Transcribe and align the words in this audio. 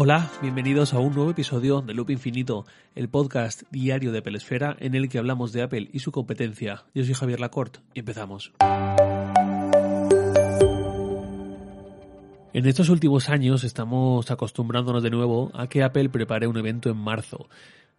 Hola, 0.00 0.30
bienvenidos 0.40 0.94
a 0.94 1.00
un 1.00 1.12
nuevo 1.12 1.32
episodio 1.32 1.80
de 1.80 1.92
Loop 1.92 2.10
Infinito, 2.10 2.64
el 2.94 3.08
podcast 3.08 3.64
diario 3.72 4.12
de 4.12 4.22
Pelesfera 4.22 4.76
en 4.78 4.94
el 4.94 5.08
que 5.08 5.18
hablamos 5.18 5.52
de 5.52 5.62
Apple 5.62 5.88
y 5.92 5.98
su 5.98 6.12
competencia. 6.12 6.84
Yo 6.94 7.02
soy 7.02 7.14
Javier 7.14 7.40
Lacorte 7.40 7.80
y 7.94 7.98
empezamos. 7.98 8.52
En 12.52 12.66
estos 12.66 12.90
últimos 12.90 13.28
años 13.28 13.64
estamos 13.64 14.30
acostumbrándonos 14.30 15.02
de 15.02 15.10
nuevo 15.10 15.50
a 15.52 15.66
que 15.66 15.82
Apple 15.82 16.10
prepare 16.10 16.46
un 16.46 16.56
evento 16.56 16.90
en 16.90 16.96
marzo. 16.96 17.48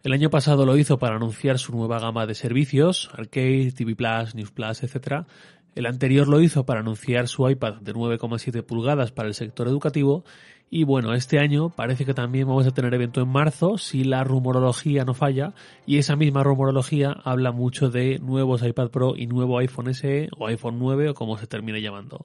El 0.02 0.14
año 0.14 0.30
pasado 0.30 0.64
lo 0.64 0.78
hizo 0.78 0.98
para 0.98 1.16
anunciar 1.16 1.58
su 1.58 1.76
nueva 1.76 1.98
gama 1.98 2.24
de 2.24 2.34
servicios, 2.34 3.10
Arcade, 3.12 3.72
TV 3.76 3.94
Plus, 3.94 4.34
News 4.34 4.52
Plus, 4.52 4.82
etc. 4.82 5.26
El 5.74 5.86
anterior 5.86 6.28
lo 6.28 6.40
hizo 6.40 6.66
para 6.66 6.80
anunciar 6.80 7.28
su 7.28 7.48
iPad 7.48 7.74
de 7.74 7.94
9,7 7.94 8.62
pulgadas 8.64 9.12
para 9.12 9.28
el 9.28 9.34
sector 9.34 9.68
educativo 9.68 10.24
y 10.72 10.84
bueno, 10.84 11.14
este 11.14 11.40
año 11.40 11.70
parece 11.70 12.04
que 12.06 12.14
también 12.14 12.46
vamos 12.46 12.64
a 12.64 12.70
tener 12.70 12.94
evento 12.94 13.20
en 13.20 13.28
marzo, 13.28 13.76
si 13.76 14.04
la 14.04 14.22
rumorología 14.22 15.04
no 15.04 15.14
falla, 15.14 15.52
y 15.84 15.98
esa 15.98 16.14
misma 16.14 16.44
rumorología 16.44 17.10
habla 17.24 17.50
mucho 17.50 17.90
de 17.90 18.20
nuevos 18.20 18.62
iPad 18.62 18.90
Pro 18.90 19.14
y 19.16 19.26
nuevo 19.26 19.58
iPhone 19.58 19.92
SE 19.92 20.28
o 20.38 20.46
iPhone 20.46 20.78
9 20.78 21.08
o 21.08 21.14
como 21.14 21.36
se 21.38 21.48
termine 21.48 21.82
llamando. 21.82 22.24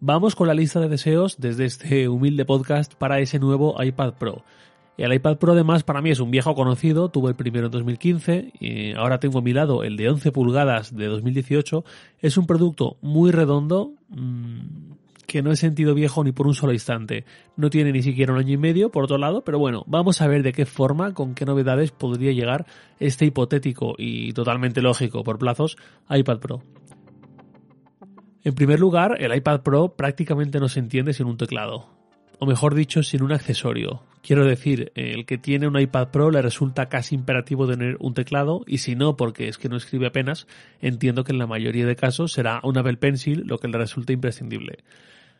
Vamos 0.00 0.34
con 0.34 0.48
la 0.48 0.54
lista 0.54 0.80
de 0.80 0.88
deseos 0.88 1.36
desde 1.38 1.66
este 1.66 2.08
humilde 2.08 2.46
podcast 2.46 2.94
para 2.94 3.20
ese 3.20 3.38
nuevo 3.38 3.76
iPad 3.82 4.14
Pro. 4.14 4.44
El 4.98 5.12
iPad 5.12 5.38
Pro 5.38 5.52
además 5.52 5.84
para 5.84 6.02
mí 6.02 6.10
es 6.10 6.18
un 6.18 6.32
viejo 6.32 6.56
conocido, 6.56 7.08
tuve 7.08 7.30
el 7.30 7.36
primero 7.36 7.66
en 7.66 7.72
2015, 7.72 8.52
y 8.58 8.94
ahora 8.94 9.20
tengo 9.20 9.38
a 9.38 9.42
mi 9.42 9.52
lado 9.52 9.84
el 9.84 9.96
de 9.96 10.10
11 10.10 10.32
pulgadas 10.32 10.94
de 10.94 11.06
2018. 11.06 11.84
Es 12.18 12.36
un 12.36 12.48
producto 12.48 12.96
muy 13.00 13.30
redondo, 13.30 13.92
mmm, 14.08 14.88
que 15.24 15.40
no 15.40 15.52
he 15.52 15.56
sentido 15.56 15.94
viejo 15.94 16.24
ni 16.24 16.32
por 16.32 16.48
un 16.48 16.54
solo 16.54 16.72
instante. 16.72 17.24
No 17.56 17.70
tiene 17.70 17.92
ni 17.92 18.02
siquiera 18.02 18.32
un 18.32 18.40
año 18.40 18.54
y 18.54 18.56
medio, 18.56 18.90
por 18.90 19.04
otro 19.04 19.18
lado, 19.18 19.44
pero 19.44 19.60
bueno, 19.60 19.84
vamos 19.86 20.20
a 20.20 20.26
ver 20.26 20.42
de 20.42 20.52
qué 20.52 20.66
forma, 20.66 21.14
con 21.14 21.36
qué 21.36 21.44
novedades 21.44 21.92
podría 21.92 22.32
llegar 22.32 22.66
este 22.98 23.24
hipotético 23.24 23.94
y 23.96 24.32
totalmente 24.32 24.82
lógico 24.82 25.22
por 25.22 25.38
plazos 25.38 25.76
iPad 26.10 26.38
Pro. 26.40 26.62
En 28.42 28.54
primer 28.56 28.80
lugar, 28.80 29.16
el 29.22 29.32
iPad 29.32 29.60
Pro 29.60 29.94
prácticamente 29.94 30.58
no 30.58 30.68
se 30.68 30.80
entiende 30.80 31.12
sin 31.12 31.26
un 31.26 31.36
teclado, 31.36 31.86
o 32.40 32.46
mejor 32.46 32.74
dicho, 32.74 33.04
sin 33.04 33.22
un 33.22 33.30
accesorio. 33.30 34.07
Quiero 34.22 34.44
decir, 34.44 34.92
el 34.94 35.26
que 35.26 35.38
tiene 35.38 35.68
un 35.68 35.78
iPad 35.78 36.08
Pro 36.08 36.30
le 36.30 36.42
resulta 36.42 36.88
casi 36.88 37.14
imperativo 37.14 37.68
tener 37.68 37.96
un 38.00 38.14
teclado 38.14 38.62
y 38.66 38.78
si 38.78 38.96
no, 38.96 39.16
porque 39.16 39.48
es 39.48 39.58
que 39.58 39.68
no 39.68 39.76
escribe 39.76 40.06
apenas, 40.06 40.46
entiendo 40.80 41.24
que 41.24 41.32
en 41.32 41.38
la 41.38 41.46
mayoría 41.46 41.86
de 41.86 41.96
casos 41.96 42.32
será 42.32 42.60
un 42.64 42.76
Apple 42.76 42.96
Pencil 42.96 43.44
lo 43.46 43.58
que 43.58 43.68
le 43.68 43.78
resulta 43.78 44.12
imprescindible. 44.12 44.78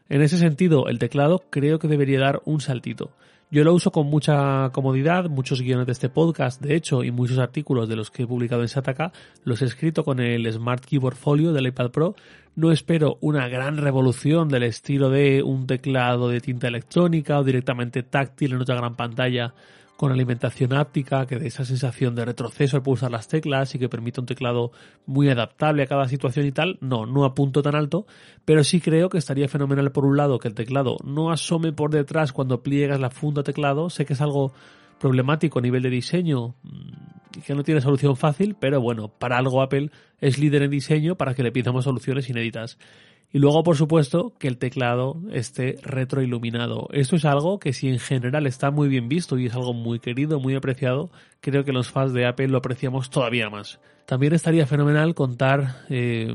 En 0.08 0.22
ese 0.22 0.38
sentido, 0.38 0.88
el 0.88 0.98
teclado 0.98 1.44
creo 1.50 1.78
que 1.78 1.88
debería 1.88 2.20
dar 2.20 2.40
un 2.46 2.60
saltito. 2.60 3.10
Yo 3.50 3.64
lo 3.64 3.72
uso 3.72 3.90
con 3.90 4.06
mucha 4.06 4.70
comodidad, 4.72 5.28
muchos 5.30 5.62
guiones 5.62 5.86
de 5.86 5.92
este 5.92 6.10
podcast, 6.10 6.60
de 6.60 6.76
hecho, 6.76 7.02
y 7.02 7.10
muchos 7.10 7.38
artículos 7.38 7.88
de 7.88 7.96
los 7.96 8.10
que 8.10 8.24
he 8.24 8.26
publicado 8.26 8.60
en 8.62 8.68
Sataka, 8.68 9.12
los 9.44 9.62
he 9.62 9.64
escrito 9.64 10.04
con 10.04 10.20
el 10.20 10.50
Smart 10.52 10.84
Keyboard 10.84 11.16
Folio 11.16 11.52
del 11.52 11.66
iPad 11.66 11.90
Pro. 11.90 12.14
No 12.56 12.72
espero 12.72 13.16
una 13.20 13.48
gran 13.48 13.78
revolución 13.78 14.48
del 14.48 14.64
estilo 14.64 15.08
de 15.08 15.42
un 15.42 15.66
teclado 15.66 16.28
de 16.28 16.40
tinta 16.40 16.68
electrónica 16.68 17.38
o 17.38 17.44
directamente 17.44 18.02
táctil 18.02 18.52
en 18.52 18.60
otra 18.60 18.76
gran 18.76 18.96
pantalla 18.96 19.54
con 19.98 20.12
alimentación 20.12 20.74
áptica 20.74 21.26
que 21.26 21.40
dé 21.40 21.48
esa 21.48 21.64
sensación 21.64 22.14
de 22.14 22.24
retroceso 22.24 22.76
al 22.76 22.84
pulsar 22.84 23.10
las 23.10 23.26
teclas 23.26 23.74
y 23.74 23.80
que 23.80 23.88
permita 23.88 24.20
un 24.20 24.28
teclado 24.28 24.70
muy 25.06 25.28
adaptable 25.28 25.82
a 25.82 25.86
cada 25.88 26.06
situación 26.06 26.46
y 26.46 26.52
tal, 26.52 26.78
no, 26.80 27.04
no 27.04 27.24
apunto 27.24 27.62
tan 27.62 27.74
alto, 27.74 28.06
pero 28.44 28.62
sí 28.62 28.80
creo 28.80 29.08
que 29.08 29.18
estaría 29.18 29.48
fenomenal 29.48 29.90
por 29.90 30.04
un 30.04 30.16
lado 30.16 30.38
que 30.38 30.46
el 30.46 30.54
teclado 30.54 30.98
no 31.02 31.32
asome 31.32 31.72
por 31.72 31.90
detrás 31.90 32.32
cuando 32.32 32.62
pliegas 32.62 33.00
la 33.00 33.10
funda 33.10 33.42
teclado, 33.42 33.90
sé 33.90 34.06
que 34.06 34.12
es 34.12 34.20
algo 34.20 34.52
problemático 35.00 35.58
a 35.58 35.62
nivel 35.62 35.82
de 35.82 35.90
diseño 35.90 36.54
y 37.36 37.40
que 37.40 37.56
no 37.56 37.64
tiene 37.64 37.80
solución 37.80 38.16
fácil, 38.16 38.54
pero 38.54 38.80
bueno, 38.80 39.08
para 39.08 39.36
algo 39.36 39.62
Apple 39.62 39.90
es 40.20 40.38
líder 40.38 40.62
en 40.62 40.70
diseño 40.70 41.16
para 41.16 41.34
que 41.34 41.42
le 41.42 41.50
pidamos 41.50 41.82
soluciones 41.82 42.30
inéditas. 42.30 42.78
Y 43.30 43.40
luego, 43.40 43.62
por 43.62 43.76
supuesto, 43.76 44.32
que 44.38 44.48
el 44.48 44.56
teclado 44.56 45.16
esté 45.30 45.76
retroiluminado. 45.82 46.88
Esto 46.92 47.16
es 47.16 47.26
algo 47.26 47.58
que 47.58 47.74
si 47.74 47.88
en 47.88 47.98
general 47.98 48.46
está 48.46 48.70
muy 48.70 48.88
bien 48.88 49.08
visto 49.08 49.38
y 49.38 49.46
es 49.46 49.54
algo 49.54 49.74
muy 49.74 50.00
querido, 50.00 50.40
muy 50.40 50.54
apreciado, 50.54 51.10
creo 51.40 51.64
que 51.64 51.72
los 51.72 51.90
fans 51.90 52.14
de 52.14 52.26
Apple 52.26 52.48
lo 52.48 52.58
apreciamos 52.58 53.10
todavía 53.10 53.50
más. 53.50 53.80
También 54.06 54.32
estaría 54.32 54.66
fenomenal 54.66 55.14
contar, 55.14 55.82
eh, 55.90 56.34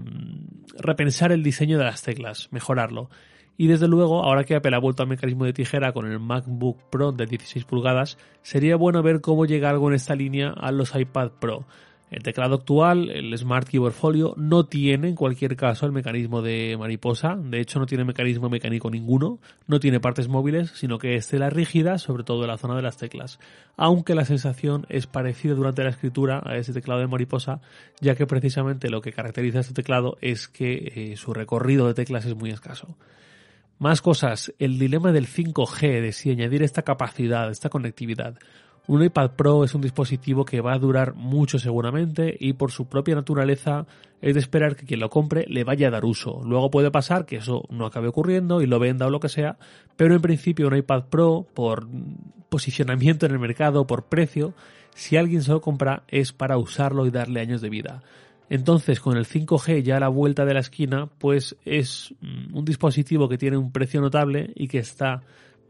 repensar 0.77 1.31
el 1.31 1.41
diseño 1.41 1.79
de 1.79 1.85
las 1.85 2.03
teclas, 2.03 2.49
mejorarlo. 2.51 3.09
Y 3.57 3.67
desde 3.67 3.87
luego, 3.87 4.23
ahora 4.23 4.43
que 4.43 4.55
Apple 4.55 4.75
ha 4.75 4.79
vuelto 4.79 5.01
al 5.01 5.09
mecanismo 5.09 5.45
de 5.45 5.53
tijera 5.53 5.93
con 5.93 6.05
el 6.05 6.19
MacBook 6.19 6.77
Pro 6.91 7.11
de 7.11 7.25
16 7.25 7.65
pulgadas, 7.65 8.19
sería 8.43 8.75
bueno 8.75 9.01
ver 9.01 9.21
cómo 9.21 9.45
llega 9.45 9.71
algo 9.71 9.89
en 9.89 9.95
esta 9.95 10.15
línea 10.15 10.49
a 10.49 10.71
los 10.71 10.95
iPad 10.95 11.31
Pro. 11.39 11.65
El 12.13 12.22
teclado 12.22 12.53
actual, 12.56 13.09
el 13.09 13.35
Smart 13.35 13.68
Keyboard 13.68 13.94
Folio, 13.94 14.35
no 14.38 14.68
tiene 14.68 15.07
en 15.07 15.16
cualquier 15.16 15.56
caso 15.56 15.88
el 15.88 15.91
mecanismo 15.91 16.44
de 16.44 16.78
mariposa, 16.78 17.35
de 17.35 17.59
hecho 17.59 17.79
no 17.79 17.88
tiene 17.88 18.03
mecanismo 18.03 18.50
mecánico 18.50 18.91
ninguno, 18.91 19.40
no 19.66 19.79
tiene 19.79 20.00
partes 20.00 20.28
móviles, 20.28 20.69
sino 20.75 21.00
que 21.00 21.16
es 21.16 21.28
tela 21.28 21.50
rígida, 21.50 21.97
sobre 21.97 22.24
todo 22.24 22.44
en 22.44 22.50
la 22.50 22.59
zona 22.59 22.75
de 22.75 22.84
las 22.84 22.97
teclas, 22.97 23.40
aunque 23.78 24.13
la 24.13 24.25
sensación 24.25 24.85
es 24.90 25.07
parecida 25.07 25.56
durante 25.56 25.84
la 25.84 25.90
escritura 25.90 26.44
a 26.46 26.56
ese 26.56 26.72
teclado 26.72 27.01
de 27.01 27.07
mariposa, 27.07 27.62
ya 28.00 28.13
que 28.13 28.28
precisamente 28.28 28.91
lo 28.91 29.01
que 29.01 29.12
caracteriza 29.12 29.57
a 29.57 29.62
este 29.62 29.74
teclado 29.74 30.18
es 30.22 30.47
que 30.47 30.91
eh, 30.95 31.18
su 31.18 31.34
recorrido 31.34 31.88
de 31.88 31.95
teclas 31.95 32.25
es 32.25 32.35
muy 32.35 32.51
escaso. 32.51 32.95
Más 33.80 34.01
cosas, 34.01 34.53
el 34.59 34.78
dilema 34.78 35.12
del 35.12 35.28
5G, 35.28 36.01
de 36.01 36.12
si 36.13 36.30
añadir 36.30 36.62
esta 36.62 36.84
capacidad, 36.84 37.50
esta 37.50 37.69
conectividad. 37.69 38.35
Un 38.85 39.01
iPad 39.01 39.31
Pro 39.31 39.63
es 39.63 39.73
un 39.75 39.81
dispositivo 39.81 40.44
que 40.44 40.59
va 40.59 40.73
a 40.73 40.79
durar 40.79 41.16
mucho 41.16 41.57
seguramente 41.57 42.35
y 42.38 42.53
por 42.53 42.71
su 42.71 42.88
propia 42.88 43.16
naturaleza 43.16 43.85
es 44.21 44.33
de 44.33 44.41
esperar 44.41 44.75
que 44.75 44.85
quien 44.85 44.99
lo 44.99 45.09
compre 45.09 45.45
le 45.47 45.63
vaya 45.63 45.88
a 45.88 45.91
dar 45.91 46.03
uso. 46.03 46.41
Luego 46.44 46.69
puede 46.69 46.91
pasar 46.91 47.25
que 47.25 47.38
eso 47.38 47.63
no 47.69 47.85
acabe 47.85 48.09
ocurriendo 48.09 48.61
y 48.61 48.67
lo 48.67 48.79
venda 48.79 49.07
o 49.07 49.09
lo 49.09 49.21
que 49.21 49.29
sea, 49.29 49.57
pero 49.95 50.16
en 50.16 50.21
principio 50.21 50.67
un 50.67 50.75
iPad 50.75 51.05
Pro 51.05 51.47
por 51.53 51.88
posicionamiento 52.49 53.25
en 53.25 53.31
el 53.31 53.39
mercado, 53.39 53.88
por 53.88 54.05
precio, 54.05 54.53
si 54.95 55.15
alguien 55.15 55.44
se 55.44 55.51
lo 55.51 55.61
compra 55.61 56.03
es 56.09 56.33
para 56.33 56.57
usarlo 56.57 57.05
y 57.05 57.11
darle 57.11 57.39
años 57.39 57.61
de 57.61 57.69
vida. 57.69 58.03
Entonces, 58.50 59.00
con 59.00 59.17
el 59.17 59.25
5G 59.25 59.81
ya 59.81 59.97
a 59.97 60.01
la 60.01 60.09
vuelta 60.09 60.45
de 60.45 60.53
la 60.53 60.59
esquina, 60.59 61.09
pues 61.17 61.55
es 61.65 62.13
mm, 62.19 62.55
un 62.55 62.65
dispositivo 62.65 63.29
que 63.29 63.38
tiene 63.38 63.57
un 63.57 63.71
precio 63.71 64.01
notable 64.01 64.51
y 64.55 64.67
que 64.67 64.79
está 64.79 65.21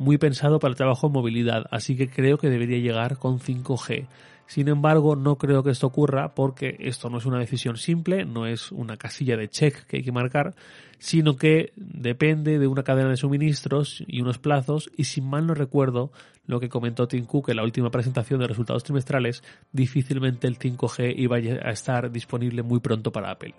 muy 0.04 0.18
pensado 0.18 0.60
para 0.60 0.72
el 0.72 0.78
trabajo 0.78 1.08
en 1.08 1.14
movilidad, 1.14 1.66
así 1.72 1.96
que 1.96 2.10
creo 2.10 2.38
que 2.38 2.50
debería 2.50 2.78
llegar 2.78 3.18
con 3.18 3.40
5G. 3.40 4.08
Sin 4.46 4.68
embargo, 4.68 5.16
no 5.16 5.38
creo 5.38 5.64
que 5.64 5.72
esto 5.72 5.88
ocurra 5.88 6.36
porque 6.36 6.76
esto 6.80 7.10
no 7.10 7.18
es 7.18 7.26
una 7.26 7.40
decisión 7.40 7.78
simple, 7.78 8.26
no 8.26 8.46
es 8.46 8.72
una 8.72 8.98
casilla 8.98 9.38
de 9.38 9.50
check 9.50 9.86
que 9.88 9.98
hay 9.98 10.04
que 10.04 10.12
marcar, 10.12 10.54
sino 11.00 11.38
que 11.38 11.72
depende 11.76 12.60
de 12.60 12.68
una 12.68 12.84
cadena 12.84 13.10
de 13.10 13.18
suministros 13.18 14.04
y 14.06 14.22
unos 14.22 14.40
plazos 14.40 14.92
y 14.98 15.06
si 15.06 15.22
mal 15.22 15.48
no 15.48 15.54
recuerdo 15.54 16.12
lo 16.46 16.60
que 16.60 16.70
comentó 16.70 17.08
Tim 17.08 17.26
Cook 17.26 17.50
en 17.50 17.58
la 17.58 17.64
última 17.64 17.90
presentación 17.90 18.42
de 18.42 18.48
resultados 18.48 18.84
trimestrales, 18.84 19.44
difícilmente 19.72 20.48
el 20.48 20.60
5G 20.60 21.14
iba 21.18 21.38
a 21.38 21.72
estar 21.72 22.12
disponible 22.12 22.64
muy 22.64 22.80
pronto 22.80 23.12
para 23.12 23.32
Apple. 23.32 23.56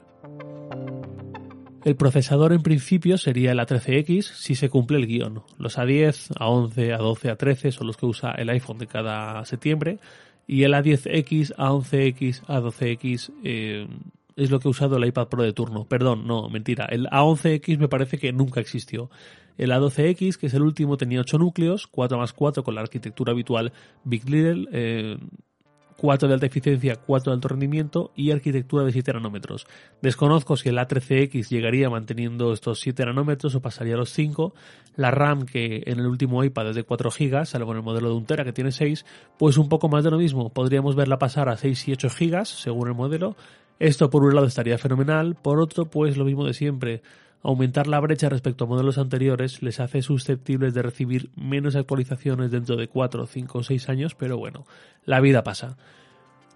El 1.85 1.97
procesador 1.97 2.55
en 2.55 2.63
principio 2.63 3.19
sería 3.19 3.53
el 3.53 3.59
A13X 3.59 4.23
si 4.23 4.55
se 4.55 4.71
cumple 4.71 4.97
el 4.97 5.07
guion. 5.07 5.43
Los 5.59 5.77
A10, 5.77 6.33
A11, 6.35 6.99
A12, 6.99 7.37
A13 7.37 7.73
son 7.73 7.87
los 7.87 7.99
que 7.99 8.07
usa 8.07 8.33
el 8.33 8.49
iPhone 8.49 8.79
de 8.79 8.87
cada 8.87 9.45
septiembre 9.45 9.99
y 10.47 10.63
el 10.63 10.73
A10X, 10.73 11.55
A11X, 11.57 12.43
A12X 12.47 13.33
eh, 13.45 13.87
es 14.35 14.51
lo 14.51 14.61
que 14.61 14.69
ha 14.69 14.71
usado 14.71 14.97
el 14.97 15.05
iPad 15.05 15.29
Pro 15.29 15.43
de 15.43 15.53
turno. 15.53 15.85
Perdón, 15.85 16.27
no, 16.27 16.49
mentira. 16.49 16.87
El 16.87 17.07
A11X 17.09 17.79
me 17.79 17.89
parece 17.89 18.17
que 18.17 18.33
nunca 18.33 18.61
existió. 18.61 19.11
El 19.59 19.71
A12X, 19.71 20.37
que 20.39 20.47
es 20.47 20.55
el 20.55 20.63
último, 20.63 20.97
tenía 20.97 21.21
8 21.21 21.39
núcleos, 21.39 21.87
4 21.87 22.17
más 22.17 22.33
4 22.33 22.65
con 22.65 22.75
la 22.75 22.81
arquitectura 22.81 23.33
habitual 23.33 23.75
Big 24.05 24.29
Little, 24.29 24.69
eh, 24.73 25.19
4 25.97 26.29
de 26.29 26.35
alta 26.35 26.47
eficiencia, 26.47 26.97
4 26.97 27.31
de 27.31 27.35
alto 27.35 27.49
rendimiento 27.49 28.13
y 28.15 28.31
arquitectura 28.31 28.85
de 28.85 28.93
7 28.93 29.13
nanómetros. 29.13 29.67
Desconozco 30.03 30.57
si 30.57 30.69
el 30.69 30.79
A13X 30.79 31.49
llegaría 31.49 31.89
manteniendo 31.91 32.53
estos 32.53 32.81
7 32.81 33.07
nanómetros 33.07 33.55
o 33.55 33.61
pasaría 33.61 33.95
a 33.95 33.99
los 33.99 34.11
5. 34.11 34.55
La 34.97 35.11
RAM 35.11 35.47
que 35.47 35.83
en 35.87 36.01
el 36.01 36.07
último 36.07 36.43
iPad 36.45 36.71
es 36.71 36.77
de 36.77 36.85
4 36.85 37.11
GB, 37.11 37.47
salvo 37.47 37.73
en 37.73 37.79
el 37.79 37.85
modelo 37.85 38.09
de 38.09 38.15
un 38.17 38.27
Tera 38.27 38.45
que 38.45 38.53
tiene 38.53 38.73
6, 38.73 39.05
pues 39.39 39.57
un 39.57 39.69
poco 39.69 39.89
más 39.89 40.05
de 40.05 40.11
lo 40.11 40.19
mismo. 40.19 40.51
Podríamos 40.51 40.97
verla 40.97 41.19
pasar 41.19 41.49
a 41.49 41.57
6 41.57 41.89
y 41.89 41.93
8 41.93 42.09
GB 42.09 42.45
según 42.45 42.89
el 42.89 42.95
modelo. 42.95 43.37
Esto 43.79 44.09
por 44.09 44.23
un 44.23 44.35
lado 44.35 44.47
estaría 44.47 44.79
fenomenal, 44.79 45.35
por 45.35 45.61
otro 45.61 45.87
pues 45.87 46.17
lo 46.17 46.25
mismo 46.25 46.45
de 46.45 46.55
siempre 46.55 47.03
Aumentar 47.45 47.89
la 47.89 48.01
brecha 48.01 48.31
respecto 48.31 48.65
a 48.65 48.67
modelos 48.67 48.97
anteriores 48.97 49.63
les 49.63 49.79
hace 49.79 50.01
susceptibles 50.01 50.73
de 50.73 50.81
recibir 50.81 51.29
menos 51.37 51.77
actualizaciones 51.77 52.51
dentro 52.51 52.75
de 52.75 52.89
4, 52.89 53.27
5 53.27 53.59
o 53.59 53.63
6 53.63 53.89
años, 53.91 54.15
pero 54.15 54.39
bueno, 54.39 54.65
la 55.05 55.21
vida 55.21 55.43
pasa. 55.45 55.77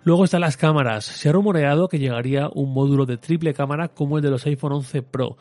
Luego 0.02 0.24
están 0.24 0.40
las 0.40 0.56
cámaras. 0.56 1.04
Se 1.04 1.28
ha 1.28 1.32
rumoreado 1.32 1.88
que 1.88 1.98
llegaría 1.98 2.48
un 2.54 2.72
módulo 2.72 3.04
de 3.04 3.18
triple 3.18 3.52
cámara 3.52 3.88
como 3.88 4.16
el 4.16 4.22
de 4.22 4.30
los 4.30 4.46
iPhone 4.46 4.72
11 4.72 5.02
Pro. 5.02 5.36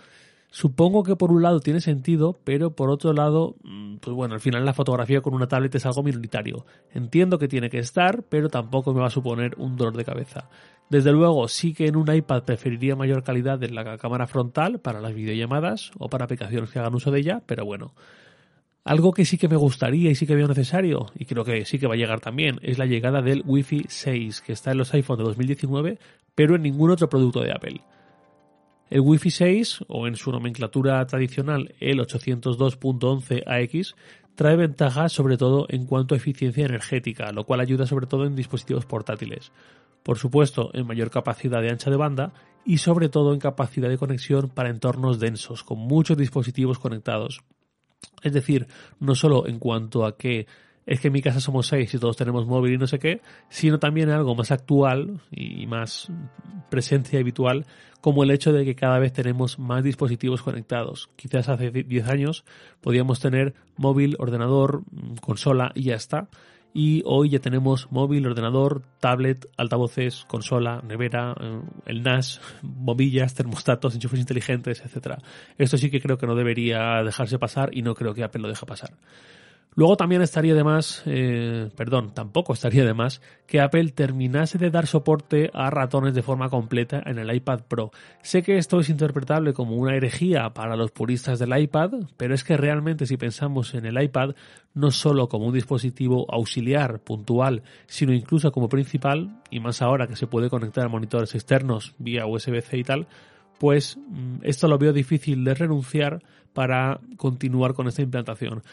Supongo 0.50 1.04
que 1.04 1.16
por 1.16 1.32
un 1.32 1.42
lado 1.42 1.60
tiene 1.60 1.82
sentido, 1.82 2.40
pero 2.44 2.72
por 2.72 2.90
otro 2.90 3.14
lado, 3.14 3.56
mm, 3.64 3.98
pues 3.98 4.16
bueno, 4.16 4.34
al 4.36 4.40
final 4.40 4.66
la 4.66 4.74
fotografía 4.74 5.22
con 5.22 5.34
una 5.34 5.48
tablet 5.48 5.76
es 5.76 5.86
algo 5.86 6.04
minoritario. 6.04 6.66
Entiendo 6.94 7.38
que 7.38 7.48
tiene 7.48 7.70
que 7.70 7.80
estar, 7.80 8.24
pero 8.24 8.50
tampoco 8.50 8.94
me 8.94 9.02
va 9.02 9.08
a 9.08 9.12
suponer 9.12 9.56
un 9.58 9.76
dolor 9.76 9.98
de 9.98 10.06
cabeza. 10.06 10.50
Desde 10.90 11.12
luego, 11.12 11.48
sí 11.50 11.74
que 11.74 11.88
en 11.88 11.98
un 11.98 12.14
iPad 12.14 12.44
preferiría 12.44 12.96
mayor 12.96 13.24
calidad 13.24 13.62
en 13.64 13.76
la 13.76 13.98
cámara 13.98 14.26
frontal 14.26 14.80
para 14.80 15.02
las 15.02 15.14
videollamadas 15.14 15.92
o 16.00 16.10
para 16.10 16.26
aplicaciones 16.26 16.72
que 16.72 16.80
hagan 16.80 16.96
uso 16.96 17.12
de 17.12 17.20
ella, 17.20 17.44
pero 17.46 17.66
bueno. 17.66 17.94
Algo 18.86 19.12
que 19.12 19.26
sí 19.26 19.38
que 19.38 19.50
me 19.50 19.58
gustaría 19.58 20.10
y 20.10 20.16
sí 20.16 20.26
que 20.26 20.36
veo 20.36 20.48
necesario, 20.48 21.08
y 21.14 21.26
creo 21.26 21.44
que 21.44 21.66
sí 21.66 21.78
que 21.78 21.88
va 21.88 21.96
a 21.96 21.98
llegar 21.98 22.22
también, 22.22 22.58
es 22.62 22.78
la 22.78 22.86
llegada 22.86 23.22
del 23.22 23.44
Wi-Fi 23.46 23.88
6, 23.90 24.40
que 24.40 24.54
está 24.54 24.72
en 24.72 24.78
los 24.78 24.94
iPhones 24.94 25.18
de 25.18 25.24
2019, 25.26 26.00
pero 26.34 26.56
en 26.56 26.62
ningún 26.62 26.92
otro 26.92 27.10
producto 27.10 27.42
de 27.42 27.52
Apple. 27.52 27.82
El 28.90 29.02
Wi-Fi 29.02 29.32
6, 29.32 29.86
o 29.88 30.08
en 30.08 30.16
su 30.16 30.32
nomenclatura 30.32 31.06
tradicional 31.06 31.76
el 31.80 32.00
802.11ax, 32.00 33.96
trae 34.36 34.56
ventajas 34.56 35.12
sobre 35.12 35.36
todo 35.36 35.66
en 35.70 35.86
cuanto 35.86 36.14
a 36.14 36.18
eficiencia 36.18 36.66
energética, 36.66 37.32
lo 37.32 37.44
cual 37.44 37.60
ayuda 37.60 37.86
sobre 37.86 38.08
todo 38.08 38.26
en 38.26 38.36
dispositivos 38.36 38.86
portátiles. 38.86 39.52
Por 40.04 40.18
supuesto, 40.18 40.70
en 40.74 40.88
mayor 40.88 41.10
capacidad 41.10 41.62
de 41.62 41.70
ancha 41.70 41.90
de 41.90 41.98
banda 41.98 42.32
y 42.64 42.78
sobre 42.78 43.10
todo 43.10 43.34
en 43.34 43.40
capacidad 43.40 43.90
de 43.90 43.98
conexión 43.98 44.50
para 44.50 44.70
entornos 44.70 45.20
densos, 45.20 45.64
con 45.64 45.80
muchos 45.80 46.16
dispositivos 46.16 46.80
conectados. 46.80 47.44
Es 48.24 48.32
decir, 48.32 48.68
no 49.00 49.16
solo 49.16 49.48
en 49.48 49.60
cuanto 49.60 50.06
a 50.06 50.18
que 50.18 50.48
es 50.88 51.02
que 51.02 51.08
en 51.08 51.14
mi 51.14 51.22
casa 51.22 51.42
somos 51.42 51.68
seis 51.68 51.94
y 51.94 52.00
todos 52.00 52.16
tenemos 52.16 52.48
móvil 52.48 52.74
y 52.74 52.78
no 52.78 52.88
sé 52.88 52.98
qué, 52.98 53.22
sino 53.50 53.78
también 53.78 54.10
algo 54.10 54.34
más 54.36 54.52
actual 54.52 55.20
y 55.30 55.68
más 55.68 56.10
presencia 56.70 57.20
habitual, 57.20 57.66
como 58.00 58.24
el 58.24 58.32
hecho 58.32 58.54
de 58.54 58.64
que 58.64 58.74
cada 58.74 58.98
vez 58.98 59.12
tenemos 59.12 59.60
más 59.60 59.84
dispositivos 59.84 60.42
conectados. 60.42 61.10
Quizás 61.18 61.50
hace 61.50 61.72
10 61.72 62.08
años 62.08 62.46
podíamos 62.80 63.20
tener 63.20 63.54
móvil, 63.76 64.16
ordenador, 64.18 64.84
consola 65.22 65.74
y 65.76 65.84
ya 65.84 65.96
está. 65.96 66.30
Y 66.74 67.02
hoy 67.06 67.30
ya 67.30 67.40
tenemos 67.40 67.92
móvil, 67.92 68.26
ordenador, 68.26 68.84
tablet, 69.00 69.50
altavoces, 69.58 70.26
consola, 70.26 70.82
nevera, 70.88 71.36
eh, 71.40 71.62
el 71.86 72.04
NAS, 72.04 72.40
bombillas, 72.62 73.34
termostatos, 73.34 73.94
enchufes 73.94 74.20
inteligentes, 74.20 74.82
etc. 74.86 75.16
Esto 75.58 75.78
sí 75.78 75.90
que 75.90 76.00
creo 76.00 76.18
que 76.18 76.28
no 76.28 76.36
debería 76.36 77.04
dejarse 77.04 77.40
pasar 77.40 77.72
y 77.74 77.82
no 77.82 77.94
creo 77.94 78.14
que 78.14 78.24
Apple 78.24 78.42
lo 78.42 78.48
deje 78.48 78.66
pasar. 78.66 78.92
Luego 79.78 79.96
también 79.96 80.24
estaría 80.24 80.56
de 80.56 80.64
más, 80.64 81.04
eh, 81.06 81.70
perdón, 81.76 82.12
tampoco 82.12 82.54
estaría 82.54 82.84
de 82.84 82.96
más 82.96 83.22
que 83.46 83.62
Apple 83.62 83.92
terminase 83.92 84.58
de 84.58 84.72
dar 84.72 84.88
soporte 84.88 85.52
a 85.54 85.70
ratones 85.70 86.16
de 86.16 86.24
forma 86.24 86.50
completa 86.50 87.04
en 87.06 87.20
el 87.20 87.32
iPad 87.32 87.60
Pro. 87.68 87.92
Sé 88.24 88.42
que 88.42 88.58
esto 88.58 88.80
es 88.80 88.90
interpretable 88.90 89.54
como 89.54 89.76
una 89.76 89.96
herejía 89.96 90.50
para 90.56 90.76
los 90.76 90.90
puristas 90.90 91.38
del 91.38 91.56
iPad, 91.56 91.92
pero 92.18 92.34
es 92.34 92.44
que 92.44 92.58
realmente 92.58 93.06
si 93.06 93.18
pensamos 93.18 93.76
en 93.76 93.86
el 93.86 94.02
iPad 94.02 94.32
no 94.74 94.90
solo 94.90 95.30
como 95.30 95.46
un 95.46 95.54
dispositivo 95.54 96.26
auxiliar 96.28 97.00
puntual, 97.00 97.62
sino 97.86 98.14
incluso 98.14 98.52
como 98.52 98.70
principal, 98.70 99.44
y 99.52 99.60
más 99.60 99.84
ahora 99.84 100.08
que 100.08 100.16
se 100.16 100.26
puede 100.26 100.50
conectar 100.50 100.88
a 100.88 100.90
monitores 100.90 101.36
externos 101.36 101.94
vía 102.00 102.26
USB-C 102.26 102.80
y 102.80 102.84
tal, 102.84 103.08
pues 103.60 103.98
mm, 103.98 104.38
esto 104.42 104.68
lo 104.68 104.80
veo 104.80 104.92
difícil 104.92 105.44
de 105.44 105.54
renunciar 105.54 106.24
para 106.58 107.00
continuar 107.18 107.76
con 107.76 107.88
esta 107.88 108.02
implantación 108.02 108.64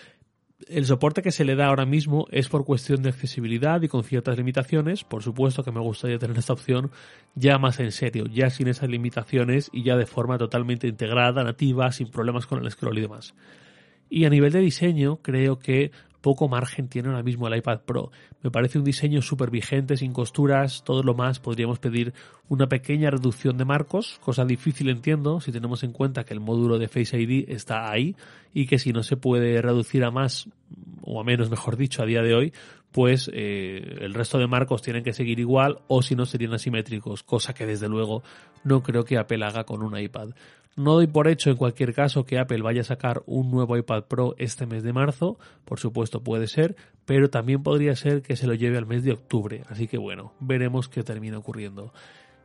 el 0.69 0.87
soporte 0.87 1.23
que 1.23 1.31
se 1.31 1.45
le 1.45 1.57
da 1.57 1.67
ahora 1.67 1.87
mismo 1.87 2.27
es 2.31 2.49
por 2.49 2.65
cuestión 2.65 3.03
de 3.03 3.11
accesibilidad 3.11 3.81
y 3.83 3.89
con 3.89 4.05
ciertas 4.05 4.37
limitaciones. 4.37 5.05
Por 5.05 5.23
supuesto 5.23 5.63
que 5.63 5.73
me 5.73 5.81
gustaría 5.81 6.19
tener 6.19 6.39
esta 6.39 6.53
opción 6.53 6.91
ya 7.35 7.59
más 7.59 7.81
en 7.81 7.93
serio, 7.93 8.27
ya 8.27 8.51
sin 8.51 8.69
esas 8.69 8.89
limitaciones 8.89 9.71
y 9.73 9.83
ya 9.83 9.97
de 9.97 10.07
forma 10.07 10.39
totalmente 10.39 10.87
integrada, 10.87 11.45
nativa, 11.45 11.93
sin 11.93 12.11
problemas 12.11 12.47
con 12.47 12.63
el 12.63 12.71
scroll 12.71 12.99
y 12.99 13.03
demás. 13.03 13.35
Y 14.11 14.25
a 14.25 14.31
nivel 14.31 14.53
de 14.53 14.61
diseño, 14.61 15.17
creo 15.23 15.59
que 15.59 15.91
poco 16.25 16.49
margen 16.49 16.89
tiene 16.89 17.11
ahora 17.11 17.23
mismo 17.23 17.47
el 17.47 17.59
iPad 17.59 17.81
Pro. 17.81 18.11
Me 18.43 18.51
parece 18.51 18.79
un 18.79 18.85
diseño 18.85 19.21
súper 19.21 19.51
vigente, 19.51 19.99
sin 19.99 20.15
costuras, 20.15 20.83
todo 20.83 21.03
lo 21.03 21.13
más 21.13 21.39
podríamos 21.39 21.79
pedir 21.79 22.15
una 22.49 22.67
pequeña 22.67 23.11
reducción 23.11 23.59
de 23.59 23.67
marcos, 23.67 24.19
cosa 24.25 24.47
difícil 24.47 24.89
entiendo 24.89 25.43
si 25.43 25.53
tenemos 25.53 25.85
en 25.85 25.93
cuenta 25.93 26.25
que 26.25 26.33
el 26.33 26.41
módulo 26.41 26.79
de 26.79 26.89
Face 26.89 27.21
ID 27.21 27.51
está 27.51 27.91
ahí 27.93 28.17
y 28.55 28.65
que 28.65 28.79
si 28.79 28.91
no 28.95 29.03
se 29.03 29.19
puede 29.19 29.61
reducir 29.61 30.03
a 30.03 30.11
más 30.11 30.49
o 31.03 31.21
a 31.21 31.25
menos, 31.25 31.51
mejor 31.51 31.77
dicho, 31.77 32.03
a 32.03 32.07
día 32.07 32.23
de 32.23 32.35
hoy, 32.35 32.55
pues 32.91 33.31
eh, 33.35 33.99
el 34.01 34.15
resto 34.15 34.39
de 34.39 34.47
marcos 34.47 34.81
tienen 34.81 35.05
que 35.05 35.13
seguir 35.13 35.39
igual 35.41 35.81
o 35.89 36.01
si 36.01 36.17
no 36.17 36.25
serían 36.25 36.55
asimétricos, 36.55 37.23
cosa 37.23 37.53
que 37.53 37.67
desde 37.67 37.91
luego 37.91 38.23
no 38.63 38.83
creo 38.83 39.05
que 39.05 39.19
Apple 39.19 39.45
haga 39.45 39.65
con 39.65 39.83
un 39.83 39.99
iPad. 39.99 40.31
No 40.77 40.95
doy 40.95 41.07
por 41.07 41.29
hecho 41.29 41.51
en 41.51 41.57
cualquier 41.57 41.95
caso 41.95 42.25
que 42.25 42.39
Apple 42.39 42.63
vaya 42.63 42.81
a 42.81 42.85
sacar 42.85 43.23
un 43.27 43.51
nuevo 43.51 43.77
iPad 43.77 44.05
Pro 44.05 44.35
este 44.39 44.67
mes 44.67 44.83
de 44.83 44.93
marzo, 44.93 45.39
por 45.65 45.79
supuesto 45.79 46.23
puede 46.23 46.49
ser, 46.49 46.75
pero 47.05 47.31
también 47.31 47.63
podría 47.63 47.95
ser 47.95 48.23
que 48.23 48.35
se 48.35 48.49
lo 48.49 48.55
lleve 48.55 48.79
al 48.79 48.87
mes 48.87 49.05
de 49.05 49.13
octubre, 49.13 49.63
así 49.69 49.87
que 49.87 49.99
bueno, 49.99 50.33
veremos 50.41 50.89
qué 50.89 51.05
termina 51.05 51.39
ocurriendo. 51.39 51.93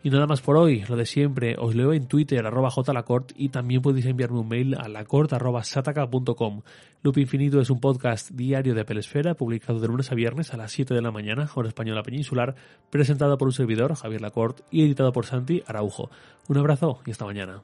Y 0.01 0.11
nada 0.11 0.27
más 0.27 0.39
por 0.39 0.55
hoy, 0.55 0.85
lo 0.87 0.95
de 0.95 1.05
siempre, 1.05 1.55
os 1.59 1.75
leo 1.75 1.91
en 1.91 2.07
Twitter 2.07 2.45
arroba 2.45 2.69
jlacort 2.71 3.33
y 3.35 3.49
también 3.49 3.81
podéis 3.81 4.05
enviarme 4.05 4.39
un 4.39 4.47
mail 4.47 4.75
a 4.75 4.87
lacort 4.87 5.33
arroba 5.33 5.63
sataka.com. 5.63 6.61
Loop 7.01 7.17
Infinito 7.17 7.59
es 7.59 7.69
un 7.69 7.81
podcast 7.81 8.31
diario 8.31 8.73
de 8.73 8.81
Apple 8.81 8.99
Esfera, 8.99 9.33
publicado 9.33 9.79
de 9.79 9.87
lunes 9.87 10.09
a 10.11 10.15
viernes 10.15 10.53
a 10.53 10.57
las 10.57 10.71
7 10.71 10.93
de 10.93 11.01
la 11.01 11.11
mañana, 11.11 11.49
hora 11.53 11.67
española 11.67 12.03
peninsular, 12.03 12.55
presentado 12.89 13.37
por 13.37 13.49
un 13.49 13.53
servidor, 13.53 13.93
Javier 13.95 14.21
Lacort, 14.21 14.61
y 14.71 14.83
editado 14.83 15.11
por 15.11 15.25
Santi 15.25 15.63
Araujo. 15.67 16.09
Un 16.47 16.57
abrazo 16.57 17.01
y 17.05 17.11
hasta 17.11 17.25
mañana. 17.25 17.61